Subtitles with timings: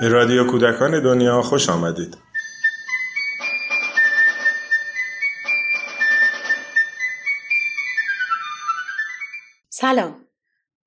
[0.00, 2.16] به رادیو کودکان دنیا خوش آمدید.
[9.68, 10.26] سلام.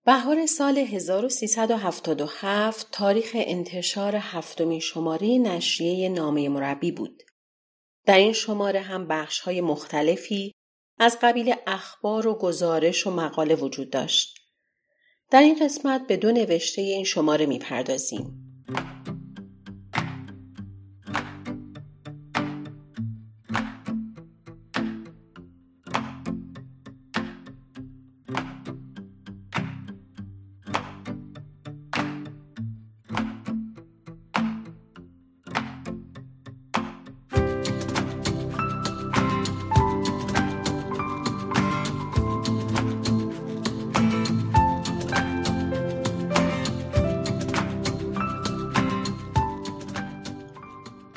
[0.06, 7.24] بهار سال 1377 تاریخ انتشار هفتمین شماره نشریه نامه مربی بود.
[8.06, 10.54] در این شماره هم بخش های مختلفی
[11.00, 14.38] از قبیل اخبار و گزارش و مقاله وجود داشت.
[15.32, 18.43] در این قسمت به دو نوشته این شماره می‌پردازیم.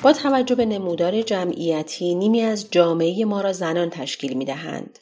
[0.01, 4.99] با توجه به نمودار جمعیتی نیمی از جامعه ما را زنان تشکیل می دهند.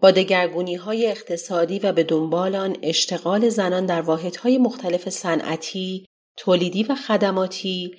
[0.00, 6.82] با دگرگونی های اقتصادی و به دنبال آن اشتغال زنان در واحدهای مختلف صنعتی، تولیدی
[6.82, 7.98] و خدماتی،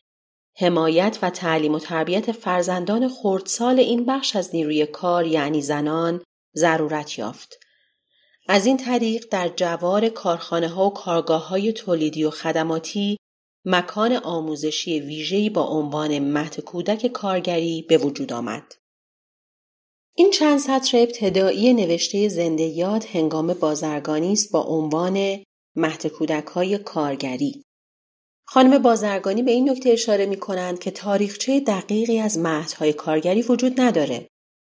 [0.58, 6.22] حمایت و تعلیم و تربیت فرزندان خردسال این بخش از نیروی کار یعنی زنان
[6.56, 7.58] ضرورت یافت.
[8.48, 13.18] از این طریق در جوار کارخانه ها و کارگاه های تولیدی و خدماتی
[13.66, 18.74] مکان آموزشی ویژه‌ای با عنوان مهد کودک کارگری به وجود آمد.
[20.16, 25.44] این چند سطر ابتدایی نوشته زنده یاد هنگام بازرگانی است با عنوان
[25.76, 27.64] مهد کودک های کارگری.
[28.48, 33.82] خانم بازرگانی به این نکته اشاره می کنند که تاریخچه دقیقی از مهدهای کارگری وجود
[33.82, 34.28] نداره.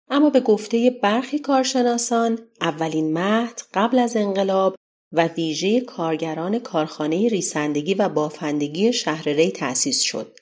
[0.09, 4.75] اما به گفته برخی کارشناسان اولین مهد قبل از انقلاب
[5.14, 10.38] و ویژه کارگران کارخانه ریسندگی و بافندگی شهر ری تأسیس شد.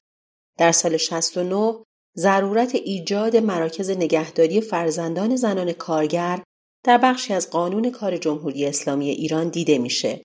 [0.57, 1.83] در سال 69
[2.17, 6.43] ضرورت ایجاد مراکز نگهداری فرزندان زنان کارگر
[6.83, 10.21] در بخشی از قانون کار جمهوری اسلامی ایران دیده میشه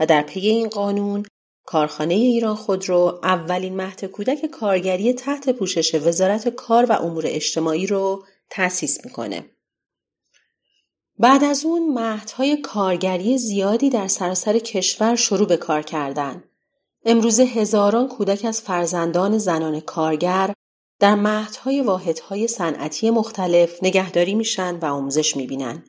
[0.00, 1.26] و در پی این قانون
[1.66, 8.24] کارخانه ایران خودرو اولین مهد کودک کارگری تحت پوشش وزارت کار و امور اجتماعی رو
[8.50, 9.55] تأسیس می‌کنه.
[11.18, 16.44] بعد از اون مهدهای کارگری زیادی در سراسر کشور شروع به کار کردن.
[17.04, 20.52] امروزه هزاران کودک از فرزندان زنان کارگر
[21.00, 25.84] در مهدهای واحدهای صنعتی مختلف نگهداری میشن و آموزش می‌بینن.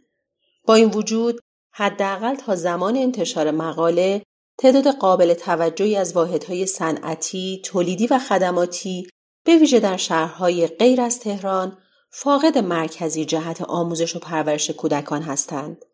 [0.66, 1.40] با این وجود
[1.72, 4.24] حداقل تا زمان انتشار مقاله
[4.60, 9.08] تعداد قابل توجهی از واحدهای صنعتی، تولیدی و خدماتی
[9.46, 11.78] به ویژه در شهرهای غیر از تهران
[12.20, 15.86] فاقد مرکزی جهت آموزش و پرورش کودکان هستند.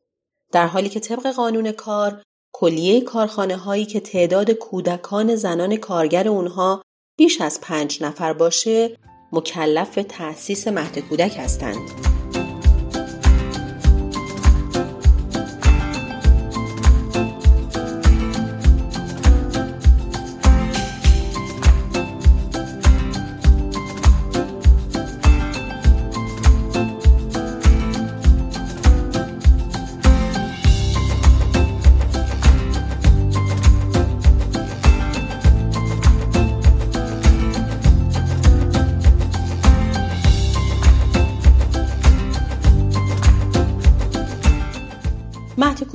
[0.52, 2.22] در حالی که طبق قانون کار
[2.54, 6.82] کلیه کارخانه هایی که تعداد کودکان زنان کارگر اونها
[7.18, 8.98] بیش از پنج نفر باشه
[9.32, 11.90] مکلف تأسیس مهد کودک هستند.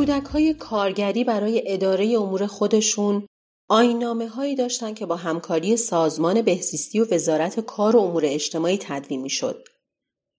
[0.08, 3.26] کودک های کارگری برای اداره امور خودشون
[3.68, 9.22] آینامه هایی داشتن که با همکاری سازمان بهزیستی و وزارت کار و امور اجتماعی تدوین
[9.22, 9.68] می شد.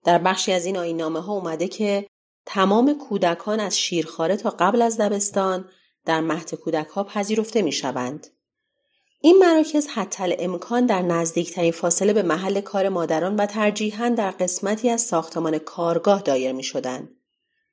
[0.06, 2.08] در بخشی از این آینامه ها اومده که
[2.46, 5.70] تمام کودکان از شیرخواره تا قبل از دبستان
[6.06, 8.28] در مهد کودک ها پذیرفته می شوند.
[9.22, 14.90] این مراکز حتی امکان در نزدیکترین فاصله به محل کار مادران و ترجیحاً در قسمتی
[14.90, 17.16] از ساختمان کارگاه دایر می شدند.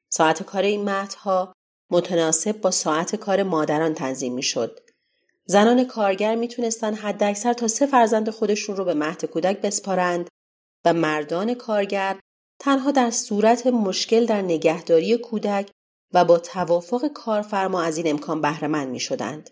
[0.09, 1.56] ساعت کار این مهدها
[1.91, 4.81] متناسب با ساعت کار مادران تنظیم می شد.
[5.45, 10.29] زنان کارگر می توانستن حداکثر تا سه فرزند خودشون رو به مهد کودک بسپارند
[10.85, 12.19] و مردان کارگر
[12.59, 15.71] تنها در صورت مشکل در نگهداری کودک
[16.13, 19.51] و با توافق کارفرما از این امکان بهرهمند می شدند.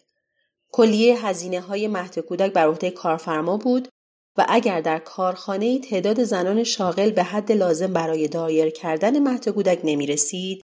[0.72, 3.88] کلیه هزینه های مهد کودک بر عهده کارفرما بود
[4.37, 9.80] و اگر در کارخانه تعداد زنان شاغل به حد لازم برای دایر کردن مهد کودک
[9.84, 10.62] نمی رسید،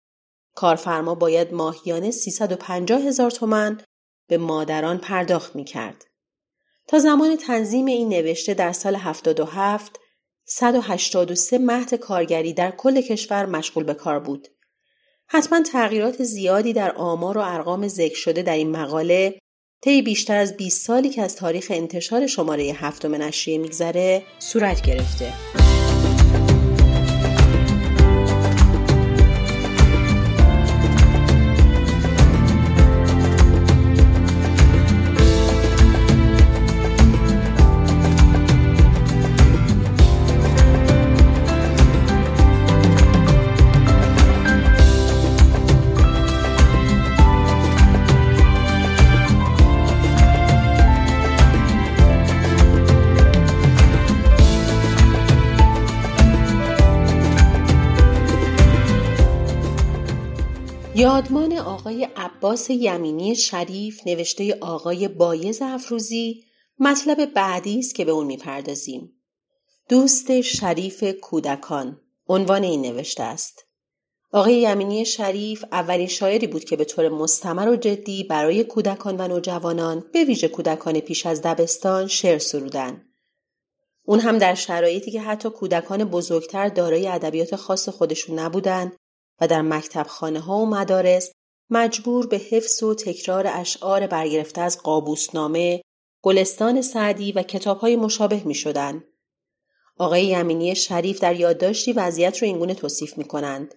[0.59, 3.81] کارفرما باید ماهیانه 350 هزار تومن
[4.29, 6.05] به مادران پرداخت می کرد.
[6.87, 10.01] تا زمان تنظیم این نوشته در سال 77
[10.45, 14.49] 183 مهد کارگری در کل کشور مشغول به کار بود.
[15.27, 19.39] حتما تغییرات زیادی در آمار و ارقام ذکر شده در این مقاله
[19.83, 25.33] طی بیشتر از 20 سالی که از تاریخ انتشار شماره هفتم نشریه میگذره صورت گرفته.
[60.99, 66.45] یادمان آقای عباس یمینی شریف نوشته آقای بایز افروزی
[66.79, 69.13] مطلب بعدی است که به اون می‌پردازیم.
[69.89, 73.65] دوست شریف کودکان عنوان این نوشته است.
[74.33, 79.29] آقای یمینی شریف اولین شاعری بود که به طور مستمر و جدی برای کودکان و
[79.29, 83.03] نوجوانان به ویژه کودکان پیش از دبستان شعر سرودن.
[84.05, 88.98] اون هم در شرایطی که حتی کودکان بزرگتر دارای ادبیات خاص خودشون نبودند
[89.41, 91.33] و در مکتب خانه ها و مدارس
[91.71, 95.83] مجبور به حفظ و تکرار اشعار برگرفته از قابوسنامه،
[96.23, 99.05] گلستان سعدی و کتاب های مشابه می شدن.
[99.99, 103.75] آقای یمینی شریف در یادداشتی وضعیت رو اینگونه توصیف می کنند.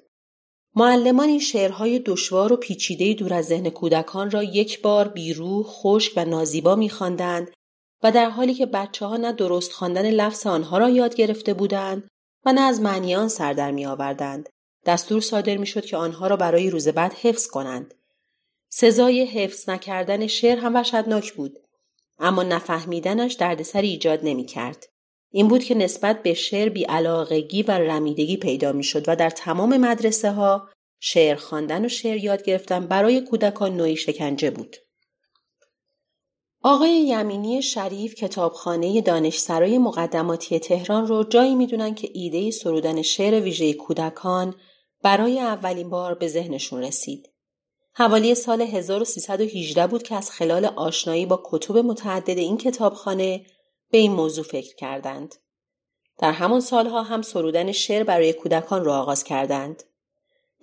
[0.75, 6.13] معلمان این شعرهای دشوار و پیچیده دور از ذهن کودکان را یک بار بیروح، خشک
[6.15, 7.51] و نازیبا میخواندند
[8.03, 12.07] و در حالی که بچه ها نه درست خواندن لفظ آنها را یاد گرفته بودند
[12.45, 14.49] و نه از معنی آن سر در می آوردند
[14.85, 17.93] دستور صادر می شد که آنها را برای روز بعد حفظ کنند.
[18.69, 21.59] سزای حفظ نکردن شعر هم وحشتناک بود.
[22.19, 24.87] اما نفهمیدنش دردسر ایجاد نمی کرد.
[25.31, 29.77] این بود که نسبت به شعر بیعلاقگی و رمیدگی پیدا می شد و در تمام
[29.77, 30.69] مدرسه ها
[30.99, 34.75] شعر خواندن و شعر یاد گرفتن برای کودکان نوعی شکنجه بود.
[36.63, 43.73] آقای یمینی شریف کتابخانه دانشسرای مقدماتی تهران رو جایی می‌دونن که ایده سرودن شعر ویژه
[43.73, 44.55] کودکان
[45.03, 47.29] برای اولین بار به ذهنشون رسید.
[47.93, 53.45] حوالی سال 1318 بود که از خلال آشنایی با کتب متعدد این کتابخانه
[53.91, 55.35] به این موضوع فکر کردند.
[56.17, 59.83] در همان سالها هم سرودن شعر برای کودکان را آغاز کردند.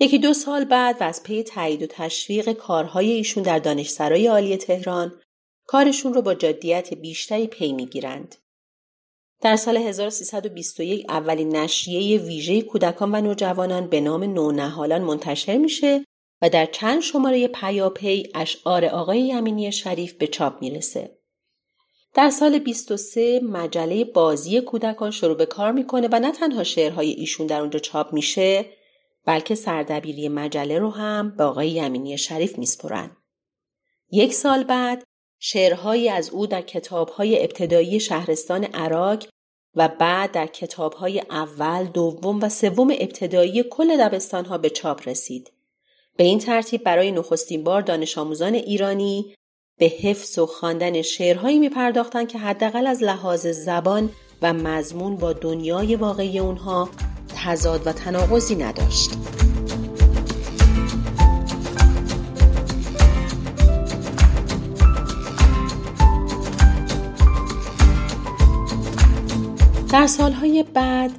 [0.00, 4.56] یکی دو سال بعد و از پی تایید و تشویق کارهای ایشون در دانشسرای عالی
[4.56, 5.20] تهران
[5.67, 8.37] کارشون رو با جدیت بیشتری پی می‌گیرند.
[9.40, 16.05] در سال 1321 اولین نشریه ویژه کودکان و نوجوانان به نام نونهالان منتشر میشه
[16.43, 21.19] و در چند شماره پیاپی اشعار آقای یمینی شریف به چاپ می‌رسه.
[22.14, 27.46] در سال 23 مجله بازی کودکان شروع به کار می‌کنه و نه تنها شعرهای ایشون
[27.46, 28.67] در اونجا چاپ میشه
[29.25, 33.17] بلکه سردبیری مجله رو هم به آقای یمینی شریف میسپرن.
[34.11, 35.05] یک سال بعد
[35.40, 39.25] شعرهایی از او در کتابهای ابتدایی شهرستان عراق
[39.75, 45.52] و بعد در کتابهای اول، دوم و سوم ابتدایی کل دبستانها به چاپ رسید.
[46.17, 49.35] به این ترتیب برای نخستین بار دانش آموزان ایرانی
[49.79, 54.11] به حفظ و خواندن شعرهایی می پرداختند که حداقل از لحاظ زبان
[54.43, 56.88] و مضمون با دنیای واقعی اونها
[57.37, 59.10] تضاد و تناقضی نداشت.
[69.98, 71.10] در سالهای بعد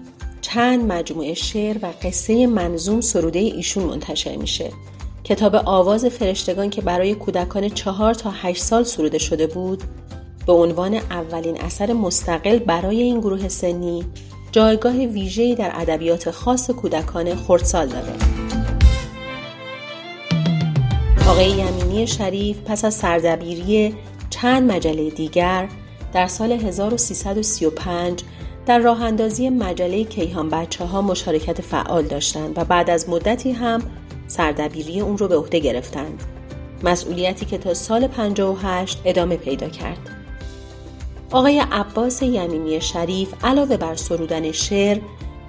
[0.41, 4.71] چند مجموعه شعر و قصه منظوم سروده ایشون منتشر میشه.
[5.23, 9.83] کتاب آواز فرشتگان که برای کودکان چهار تا هشت سال سروده شده بود
[10.47, 14.05] به عنوان اولین اثر مستقل برای این گروه سنی
[14.51, 18.13] جایگاه ویژه‌ای در ادبیات خاص کودکان خردسال داره.
[21.27, 23.95] آقای یمینی شریف پس از سردبیری
[24.29, 25.69] چند مجله دیگر
[26.13, 28.23] در سال 1335
[28.65, 33.81] در راه اندازی مجله کیهان بچه ها مشارکت فعال داشتند و بعد از مدتی هم
[34.27, 36.23] سردبیری اون رو به عهده گرفتند.
[36.83, 40.09] مسئولیتی که تا سال 58 ادامه پیدا کرد.
[41.31, 44.97] آقای عباس یمینی شریف علاوه بر سرودن شعر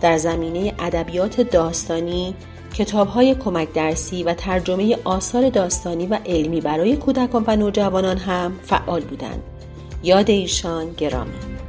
[0.01, 2.35] در زمینه ادبیات داستانی،
[2.75, 9.01] کتابهای کمک درسی و ترجمه آثار داستانی و علمی برای کودکان و نوجوانان هم فعال
[9.01, 9.43] بودند.
[10.03, 11.60] یاد ایشان گرامی